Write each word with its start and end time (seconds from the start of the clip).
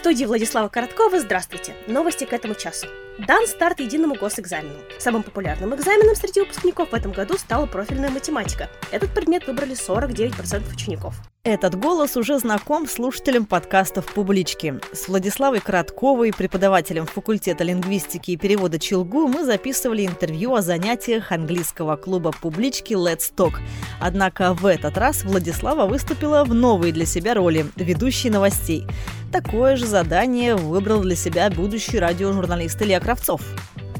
студии 0.00 0.24
Владислава 0.24 0.68
Короткова. 0.70 1.20
Здравствуйте. 1.20 1.74
Новости 1.86 2.24
к 2.24 2.32
этому 2.32 2.54
часу. 2.54 2.86
Дан 3.26 3.46
старт 3.46 3.80
единому 3.80 4.14
госэкзамену. 4.14 4.76
Самым 4.98 5.22
популярным 5.22 5.74
экзаменом 5.74 6.14
среди 6.16 6.40
выпускников 6.40 6.90
в 6.90 6.94
этом 6.94 7.12
году 7.12 7.36
стала 7.36 7.66
профильная 7.66 8.08
математика. 8.08 8.70
Этот 8.90 9.12
предмет 9.12 9.46
выбрали 9.46 9.72
49% 9.72 10.72
учеников. 10.72 11.14
Этот 11.42 11.74
голос 11.74 12.16
уже 12.16 12.38
знаком 12.38 12.86
слушателям 12.86 13.46
подкастов 13.46 14.12
«Публички». 14.12 14.78
С 14.92 15.08
Владиславой 15.08 15.60
Коротковой, 15.60 16.32
преподавателем 16.32 17.06
факультета 17.06 17.64
лингвистики 17.64 18.32
и 18.32 18.36
перевода 18.36 18.78
Челгу, 18.78 19.26
мы 19.26 19.44
записывали 19.44 20.06
интервью 20.06 20.54
о 20.54 20.62
занятиях 20.62 21.32
английского 21.32 21.96
клуба 21.96 22.32
«Публички» 22.32 22.92
Let's 22.92 23.32
Talk. 23.34 23.54
Однако 24.00 24.52
в 24.52 24.66
этот 24.66 24.98
раз 24.98 25.24
Владислава 25.24 25.86
выступила 25.86 26.44
в 26.44 26.54
новой 26.54 26.92
для 26.92 27.06
себя 27.06 27.34
роли– 27.34 27.66
ведущей 27.76 28.28
новостей. 28.28 28.86
Такое 29.32 29.76
же 29.76 29.86
задание 29.86 30.56
выбрал 30.56 31.02
для 31.02 31.14
себя 31.14 31.48
будущий 31.50 32.00
радиожурналист 32.00 32.82
Илья 32.82 32.98
Кравцов. 33.10 33.40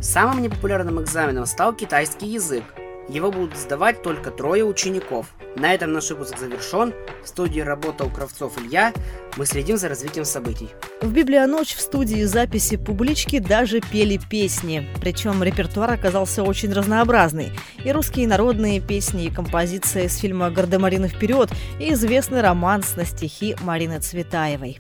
Самым 0.00 0.40
непопулярным 0.40 1.02
экзаменом 1.02 1.44
стал 1.44 1.74
китайский 1.74 2.28
язык. 2.28 2.62
Его 3.08 3.32
будут 3.32 3.56
сдавать 3.56 4.04
только 4.04 4.30
трое 4.30 4.64
учеников. 4.64 5.26
На 5.56 5.74
этом 5.74 5.92
наш 5.92 6.10
выпуск 6.10 6.38
завершен. 6.38 6.94
В 7.24 7.26
студии 7.26 7.58
работал 7.58 8.08
Кравцов 8.08 8.56
Илья. 8.62 8.92
Мы 9.36 9.46
следим 9.46 9.78
за 9.78 9.88
развитием 9.88 10.24
событий. 10.24 10.68
В 11.02 11.12
«Библионочь» 11.12 11.74
в 11.74 11.80
студии 11.80 12.22
записи 12.22 12.76
публички 12.76 13.40
даже 13.40 13.80
пели 13.80 14.16
песни. 14.30 14.88
Причем 15.00 15.42
репертуар 15.42 15.90
оказался 15.90 16.44
очень 16.44 16.72
разнообразный. 16.72 17.50
И 17.84 17.90
русские 17.90 18.28
народные 18.28 18.78
песни, 18.80 19.24
и 19.24 19.34
композиция 19.34 20.04
из 20.04 20.16
фильма 20.18 20.50
«Гардемарины 20.50 21.08
вперед», 21.08 21.50
и 21.80 21.94
известный 21.94 22.42
романс 22.42 22.94
на 22.94 23.04
стихи 23.04 23.56
Марины 23.62 23.98
Цветаевой. 23.98 24.78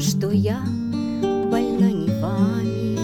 Что 0.00 0.30
я 0.30 0.60
больна 1.50 1.90
не 1.90 2.08
вами, 2.20 2.96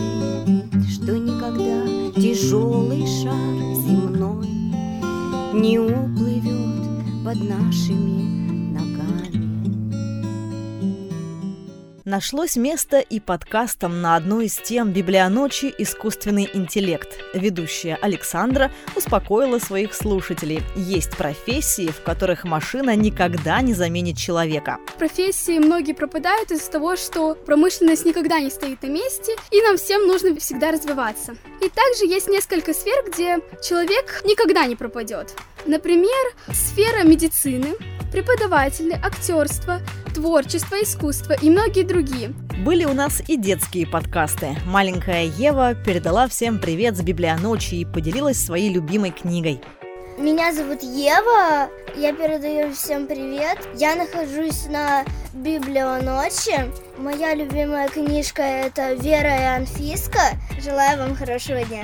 что 0.89 1.19
никогда 1.19 2.12
тяжелый 2.20 3.05
шар 3.06 3.75
земной 3.84 4.47
не 5.53 5.78
уплывет 5.81 7.25
под 7.25 7.42
нашими 7.48 8.44
Нашлось 12.15 12.55
место 12.55 13.01
и 13.01 13.19
подкастом 13.19 14.01
на 14.01 14.15
одной 14.15 14.47
из 14.47 14.55
тем 14.55 14.93
«Библионочи. 14.93 15.75
Искусственный 15.79 16.48
интеллект». 16.55 17.09
Ведущая 17.34 17.98
Александра 18.01 18.70
успокоила 18.95 19.59
своих 19.59 19.93
слушателей. 19.93 20.62
Есть 20.77 21.17
профессии, 21.17 21.89
в 21.89 22.05
которых 22.05 22.45
машина 22.45 22.95
никогда 22.95 23.61
не 23.62 23.75
заменит 23.75 24.17
человека. 24.17 24.79
Профессии 24.97 25.59
многие 25.59 25.92
пропадают 25.92 26.53
из-за 26.53 26.70
того, 26.70 26.95
что 26.95 27.35
промышленность 27.35 28.05
никогда 28.05 28.39
не 28.39 28.51
стоит 28.51 28.85
на 28.85 28.91
месте, 28.91 29.35
и 29.51 29.61
нам 29.62 29.77
всем 29.77 30.07
нужно 30.07 30.39
всегда 30.39 30.70
развиваться. 30.70 31.35
И 31.61 31.69
также 31.69 32.07
есть 32.07 32.29
несколько 32.29 32.75
сфер, 32.75 32.95
где 33.11 33.41
человек 33.61 34.23
никогда 34.25 34.67
не 34.67 34.77
пропадет. 34.77 35.35
Например, 35.67 36.33
сфера 36.53 37.03
медицины, 37.03 37.75
преподаватели, 38.15 38.93
актерство, 38.93 39.81
творчество, 40.15 40.77
искусство 40.77 41.33
и 41.33 41.51
многие 41.51 41.83
другие. 41.83 42.33
Были 42.65 42.84
у 42.84 42.95
нас 42.95 43.20
и 43.27 43.37
детские 43.37 43.89
подкасты. 43.89 44.57
Маленькая 44.67 45.25
Ева 45.25 45.75
передала 45.75 46.29
всем 46.29 46.61
привет 46.61 46.97
с 46.97 47.03
библионочи 47.03 47.75
и 47.75 47.85
поделилась 47.85 48.39
своей 48.39 48.73
любимой 48.73 49.11
книгой. 49.11 49.61
Меня 50.17 50.55
зовут 50.55 50.80
Ева, 50.85 51.69
я 51.97 52.13
передаю 52.13 52.73
всем 52.73 53.08
привет. 53.08 53.58
Я 53.75 53.97
нахожусь 53.97 54.67
на 54.67 55.05
Библионочи. 55.33 56.70
Моя 56.96 57.35
любимая 57.35 57.89
книжка 57.89 58.42
это 58.42 58.95
Вера 58.95 59.36
и 59.36 59.45
Анфиска. 59.57 60.20
Желаю 60.63 61.01
вам 61.01 61.17
хорошего 61.17 61.64
дня. 61.64 61.83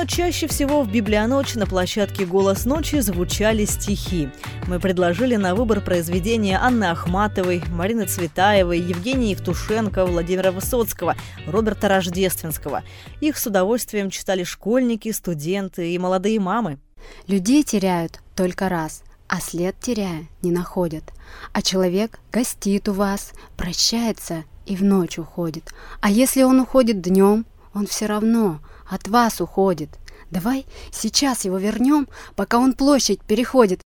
Но 0.00 0.06
чаще 0.06 0.46
всего 0.46 0.82
в 0.82 0.90
Библионочи 0.90 1.58
на 1.58 1.66
площадке 1.66 2.24
«Голос 2.24 2.64
ночи» 2.64 3.00
звучали 3.00 3.66
стихи. 3.66 4.30
Мы 4.66 4.80
предложили 4.80 5.36
на 5.36 5.54
выбор 5.54 5.82
произведения 5.82 6.58
Анны 6.58 6.84
Ахматовой, 6.84 7.62
Марины 7.68 8.06
Цветаевой, 8.06 8.80
Евгении 8.80 9.32
Евтушенко, 9.32 10.06
Владимира 10.06 10.52
Высоцкого, 10.52 11.16
Роберта 11.46 11.88
Рождественского. 11.88 12.82
Их 13.20 13.36
с 13.36 13.46
удовольствием 13.46 14.08
читали 14.08 14.42
школьники, 14.42 15.12
студенты 15.12 15.92
и 15.92 15.98
молодые 15.98 16.40
мамы. 16.40 16.78
Людей 17.26 17.62
теряют 17.62 18.20
только 18.34 18.70
раз, 18.70 19.02
а 19.28 19.38
след 19.38 19.78
теряя 19.80 20.24
не 20.40 20.50
находят. 20.50 21.04
А 21.52 21.60
человек 21.60 22.20
гостит 22.32 22.88
у 22.88 22.94
вас, 22.94 23.32
прощается 23.58 24.44
и 24.64 24.76
в 24.76 24.82
ночь 24.82 25.18
уходит. 25.18 25.74
А 26.00 26.10
если 26.10 26.42
он 26.42 26.58
уходит 26.58 27.02
днем, 27.02 27.44
он 27.74 27.86
все 27.86 28.06
равно 28.06 28.60
от 28.88 29.08
вас 29.08 29.40
уходит. 29.40 29.90
Давай 30.30 30.66
сейчас 30.92 31.44
его 31.44 31.58
вернем, 31.58 32.08
пока 32.36 32.58
он 32.58 32.74
площадь 32.74 33.22
переходит. 33.22 33.82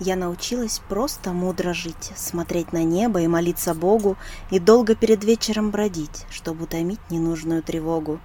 Я 0.00 0.14
научилась 0.14 0.80
просто 0.88 1.32
мудро 1.32 1.74
жить, 1.74 2.12
смотреть 2.14 2.72
на 2.72 2.84
небо 2.84 3.20
и 3.20 3.26
молиться 3.26 3.74
Богу, 3.74 4.16
и 4.50 4.60
долго 4.60 4.94
перед 4.94 5.24
вечером 5.24 5.70
бродить, 5.70 6.24
чтобы 6.30 6.64
утомить 6.64 7.00
ненужную 7.10 7.64
тревогу. 7.64 8.20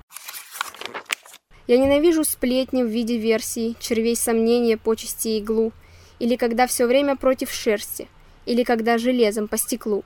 Я 1.66 1.78
ненавижу 1.78 2.24
сплетни 2.26 2.84
в 2.84 2.88
виде 2.88 3.18
версий, 3.18 3.76
червей 3.80 4.16
сомнения, 4.16 4.78
почести 4.78 5.30
и 5.30 5.40
иглу, 5.40 5.72
или 6.20 6.36
когда 6.36 6.68
все 6.68 6.86
время 6.86 7.16
против 7.16 7.52
шерсти, 7.52 8.08
или 8.46 8.64
когда 8.64 8.98
железом 9.00 9.48
по 9.48 9.58
стеклу. 9.58 10.04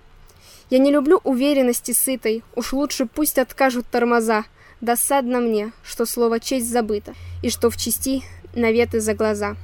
Я 0.70 0.80
не 0.80 0.92
люблю 0.92 1.22
уверенности 1.24 1.92
сытой, 1.92 2.44
уж 2.56 2.74
лучше 2.74 3.06
пусть 3.06 3.38
откажут 3.38 3.88
тормоза, 3.88 4.46
Досадно 4.80 5.40
мне, 5.40 5.72
что 5.84 6.06
слово 6.06 6.40
«честь» 6.40 6.70
забыто, 6.70 7.16
и 7.42 7.50
что 7.50 7.72
в 7.72 7.78
чести 7.78 8.22
наветы 8.54 9.00
за 9.00 9.16
глаза. 9.16 9.56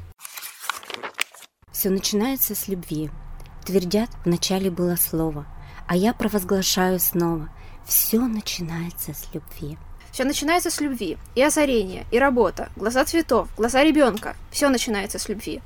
Все 1.71 1.91
начинается 1.91 2.55
с 2.55 2.67
любви. 2.67 3.11
Твердят, 3.63 4.09
вначале 4.25 4.71
было 4.71 4.95
слово, 4.95 5.45
а 5.87 5.95
я 5.95 6.13
провозглашаю 6.13 6.99
снова. 6.99 7.49
Все 7.85 8.19
начинается 8.21 9.13
с 9.13 9.27
любви. 9.33 9.77
Все 10.11 10.23
начинается 10.23 10.71
с 10.71 10.81
любви. 10.81 11.17
И 11.35 11.43
озарение, 11.43 12.05
и 12.11 12.17
работа, 12.17 12.69
глаза 12.75 13.05
цветов, 13.05 13.49
глаза 13.55 13.83
ребенка. 13.83 14.35
Все 14.51 14.69
начинается 14.69 15.19
с 15.19 15.29
любви. 15.29 15.61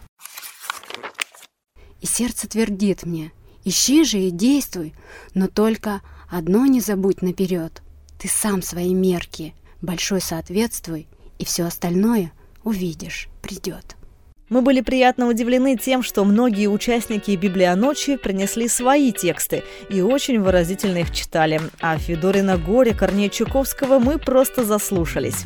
И 2.01 2.05
сердце 2.05 2.49
твердит 2.49 3.03
мне, 3.03 3.31
ищи 3.67 4.03
же 4.03 4.19
и 4.19 4.31
действуй, 4.31 4.93
но 5.33 5.47
только 5.47 6.01
одно 6.29 6.65
не 6.65 6.81
забудь 6.81 7.21
наперед— 7.21 7.81
ты 8.17 8.27
сам 8.27 8.61
свои 8.61 8.93
мерки 8.93 9.53
большой 9.81 10.21
соответствуй, 10.21 11.07
и 11.37 11.45
все 11.45 11.63
остальное 11.65 12.31
увидишь, 12.63 13.29
придет. 13.41 13.95
Мы 14.49 14.61
были 14.61 14.81
приятно 14.81 15.27
удивлены 15.27 15.75
тем, 15.77 16.01
что 16.01 16.23
многие 16.23 16.67
участники 16.67 17.31
Библионочи 17.31 18.15
принесли 18.15 18.69
свои 18.69 19.11
тексты 19.11 19.63
и 19.89 20.01
очень 20.01 20.39
выразительно 20.39 20.99
их 20.99 21.13
читали. 21.13 21.59
А 21.81 21.97
Федорина 21.97 22.57
Горе 22.57 22.93
Корнея 22.93 23.29
Чуковского 23.29 23.99
мы 23.99 24.17
просто 24.17 24.63
заслушались. 24.63 25.45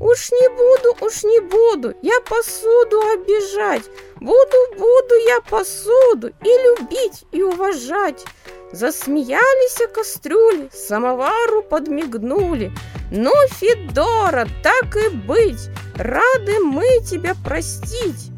Уж 0.00 0.32
не 0.32 0.48
буду, 0.48 0.96
уж 1.04 1.24
не 1.24 1.40
буду 1.40 1.94
я 2.00 2.20
посуду 2.20 3.00
обижать. 3.12 3.84
Буду, 4.18 4.56
буду 4.78 5.14
я 5.28 5.40
посуду 5.42 6.28
и 6.28 6.48
любить, 6.48 7.24
и 7.32 7.42
уважать. 7.42 8.24
Засмеялись 8.72 9.80
о 9.82 9.88
кастрюле, 9.88 10.70
самовару 10.72 11.62
подмигнули. 11.62 12.72
Ну, 13.10 13.32
Федора, 13.50 14.46
так 14.62 14.96
и 14.96 15.10
быть, 15.10 15.68
рады 15.96 16.60
мы 16.60 17.00
тебя 17.04 17.34
простить. 17.44 18.30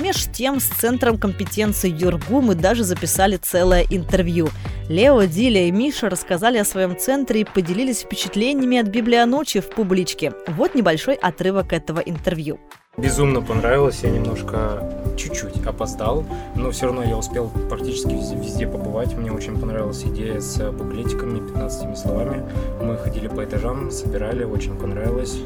Меж 0.00 0.28
тем, 0.32 0.60
с 0.60 0.64
Центром 0.64 1.18
компетенции 1.18 1.90
Юргу 1.90 2.40
мы 2.40 2.54
даже 2.54 2.84
записали 2.84 3.36
целое 3.36 3.84
интервью. 3.90 4.48
Лео, 4.88 5.24
Диля 5.24 5.66
и 5.66 5.70
Миша 5.70 6.08
рассказали 6.08 6.56
о 6.56 6.64
своем 6.64 6.98
центре 6.98 7.42
и 7.42 7.44
поделились 7.44 8.00
впечатлениями 8.00 8.78
от 8.78 8.88
библионочи 8.88 9.60
в 9.60 9.68
публичке. 9.68 10.32
Вот 10.48 10.74
небольшой 10.74 11.14
отрывок 11.16 11.74
этого 11.74 12.00
интервью. 12.00 12.58
Безумно 12.96 13.42
понравилось, 13.42 14.00
я 14.02 14.10
немножко 14.10 14.82
чуть-чуть 15.16 15.64
опоздал, 15.66 16.24
но 16.56 16.70
все 16.70 16.86
равно 16.86 17.02
я 17.04 17.16
успел 17.16 17.50
практически 17.68 18.12
везде, 18.12 18.36
везде 18.36 18.66
побывать. 18.66 19.14
Мне 19.16 19.30
очень 19.30 19.58
понравилась 19.60 20.02
идея 20.04 20.40
с 20.40 20.58
буклетиками, 20.72 21.38
15 21.38 21.98
словами. 21.98 22.42
Мы 22.82 22.96
ходили 22.96 23.28
по 23.28 23.44
этажам, 23.44 23.90
собирали, 23.90 24.44
очень 24.44 24.76
понравилось. 24.76 25.36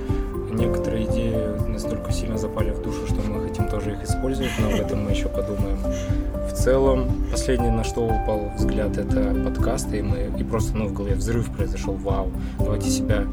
Некоторые 0.55 1.07
идеи 1.07 1.37
настолько 1.69 2.13
сильно 2.13 2.39
запали 2.39 2.71
в 2.71 2.81
душу, 2.83 3.07
что 3.07 3.17
мы 3.29 3.49
хотим 3.49 3.69
тоже 3.69 3.93
их 3.93 4.05
использовать, 4.05 4.53
но 4.61 4.69
об 4.69 4.75
этом 4.75 5.05
мы 5.05 5.11
еще 5.11 5.29
подумаем. 5.29 5.79
В 6.49 6.53
целом, 6.53 7.09
последнее, 7.31 7.73
на 7.73 7.83
что 7.83 8.07
упал 8.07 8.53
взгляд, 8.57 8.97
это 8.97 9.35
подкасты, 9.45 9.99
и 9.99 10.03
мы 10.03 10.31
и 10.39 10.45
просто, 10.45 10.77
ну, 10.77 10.87
в 10.87 10.93
голове 10.93 11.17
взрыв 11.17 11.51
произошел, 11.51 11.95
вау, 11.95 12.31
давайте 12.59 12.89
себя 12.89 13.25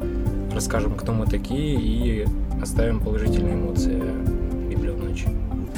расскажем, 0.53 0.95
кто 0.95 1.13
мы 1.13 1.27
такие, 1.27 1.79
и 1.79 2.25
оставим 2.61 2.99
положительные 2.99 3.53
эмоции. 3.53 4.01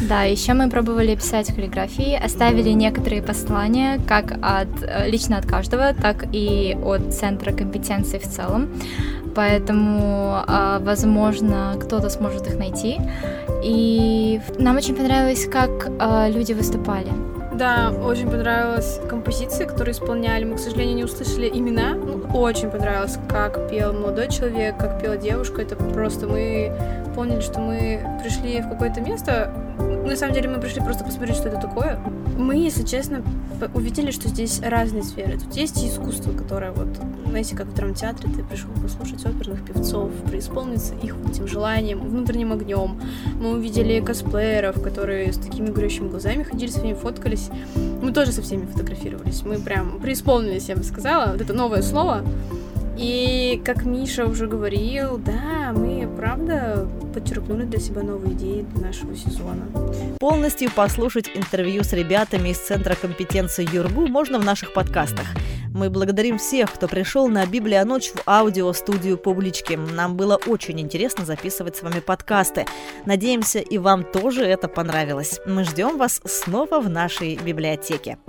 Да, 0.09 0.23
еще 0.23 0.53
мы 0.53 0.69
пробовали 0.69 1.15
писать 1.15 1.53
каллиграфии, 1.55 2.15
оставили 2.15 2.69
некоторые 2.69 3.21
послания 3.21 3.99
как 4.07 4.33
от 4.41 4.67
э, 4.81 5.09
лично 5.09 5.37
от 5.37 5.45
каждого, 5.45 5.93
так 5.93 6.25
и 6.33 6.77
от 6.83 7.13
центра 7.13 7.53
компетенции 7.53 8.17
в 8.17 8.23
целом. 8.23 8.69
Поэтому, 9.35 10.43
а, 10.45 10.79
возможно, 10.79 11.75
кто-то 11.81 12.09
сможет 12.09 12.47
их 12.47 12.59
найти. 12.59 12.99
И 13.63 14.39
нам 14.59 14.77
очень 14.77 14.95
понравилось, 14.95 15.47
как 15.47 15.89
а, 15.99 16.29
люди 16.29 16.53
выступали. 16.53 17.07
Да, 17.53 17.91
очень 17.91 18.29
понравилась 18.29 18.99
композиция, 19.09 19.67
которую 19.67 19.93
исполняли. 19.93 20.43
Мы, 20.43 20.55
к 20.55 20.59
сожалению, 20.59 20.95
не 20.95 21.03
услышали 21.03 21.49
имена. 21.49 21.95
Очень 22.33 22.71
понравилось, 22.71 23.19
как 23.29 23.69
пел 23.69 23.93
молодой 23.93 24.27
человек, 24.27 24.75
как 24.77 24.99
пела 24.99 25.17
девушка. 25.17 25.61
Это 25.61 25.75
просто 25.75 26.25
мы 26.25 26.71
поняли, 27.15 27.41
что 27.41 27.59
мы 27.59 28.01
пришли 28.23 28.59
в 28.61 28.69
какое-то 28.69 29.01
место. 29.01 29.51
На 30.13 30.17
самом 30.17 30.35
деле 30.35 30.47
мы 30.47 30.61
пришли 30.61 30.79
просто 30.79 31.03
посмотреть, 31.03 31.37
что 31.37 31.49
это 31.49 31.59
такое. 31.59 31.99
Мы, 32.37 32.57
если 32.57 32.83
честно, 32.83 33.23
увидели, 33.73 34.11
что 34.11 34.29
здесь 34.29 34.61
разные 34.61 35.01
сферы. 35.01 35.39
Тут 35.39 35.55
есть 35.55 35.83
искусство, 35.83 36.31
которое 36.33 36.71
вот, 36.71 36.87
знаете, 37.27 37.55
как 37.55 37.65
в 37.65 37.73
драмтеатре, 37.73 38.31
ты 38.31 38.43
пришел 38.43 38.69
послушать 38.79 39.25
оперных 39.25 39.65
певцов, 39.65 40.11
преисполниться 40.29 40.93
их 41.01 41.15
вот 41.15 41.31
этим 41.31 41.47
желанием, 41.47 41.99
внутренним 42.07 42.53
огнем. 42.53 43.01
Мы 43.39 43.53
увидели 43.53 44.01
косплееров, 44.01 44.83
которые 44.83 45.33
с 45.33 45.37
такими 45.37 45.71
горящими 45.71 46.09
глазами 46.09 46.43
ходили, 46.43 46.69
с 46.69 46.77
ними 46.77 46.93
фоткались. 46.93 47.49
Мы 47.75 48.13
тоже 48.13 48.33
со 48.33 48.43
всеми 48.43 48.67
фотографировались. 48.67 49.41
Мы 49.41 49.57
прям 49.57 49.99
преисполнились, 49.99 50.69
я 50.69 50.75
бы 50.75 50.83
сказала. 50.83 51.31
Вот 51.31 51.41
это 51.41 51.53
новое 51.53 51.81
слово. 51.81 52.23
И 52.97 53.61
как 53.65 53.85
Миша 53.85 54.25
уже 54.25 54.47
говорил, 54.47 55.17
да, 55.17 55.73
мы 55.73 56.07
правда 56.15 56.87
подчеркнули 57.13 57.63
для 57.63 57.79
себя 57.79 58.03
новые 58.03 58.33
идеи 58.33 58.65
для 58.73 58.87
нашего 58.87 59.15
сезона. 59.15 59.67
Полностью 60.19 60.71
послушать 60.71 61.29
интервью 61.33 61.83
с 61.83 61.93
ребятами 61.93 62.49
из 62.49 62.59
Центра 62.59 62.95
компетенции 62.95 63.67
Юргу 63.73 64.07
можно 64.07 64.39
в 64.39 64.45
наших 64.45 64.73
подкастах. 64.73 65.25
Мы 65.73 65.89
благодарим 65.89 66.37
всех, 66.37 66.71
кто 66.71 66.87
пришел 66.87 67.27
на 67.27 67.47
Библия 67.47 67.83
ночь 67.83 68.11
в 68.13 68.21
аудиостудию 68.27 69.17
публички. 69.17 69.73
Нам 69.73 70.15
было 70.15 70.39
очень 70.45 70.79
интересно 70.79 71.25
записывать 71.25 71.75
с 71.75 71.81
вами 71.81 71.99
подкасты. 71.99 72.67
Надеемся, 73.07 73.59
и 73.59 73.79
вам 73.79 74.03
тоже 74.03 74.43
это 74.43 74.67
понравилось. 74.67 75.39
Мы 75.47 75.63
ждем 75.63 75.97
вас 75.97 76.21
снова 76.25 76.79
в 76.79 76.89
нашей 76.89 77.37
библиотеке. 77.37 78.19